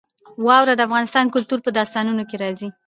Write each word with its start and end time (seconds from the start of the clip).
واوره 0.45 0.73
د 0.75 0.81
افغان 0.87 1.25
کلتور 1.35 1.59
په 1.63 1.69
داستانونو 1.77 2.23
کې 2.29 2.35
راځي. 2.43 2.69